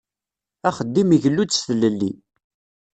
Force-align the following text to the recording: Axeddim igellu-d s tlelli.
Axeddim 0.69 1.09
igellu-d 1.15 1.51
s 1.53 1.59
tlelli. 1.67 2.11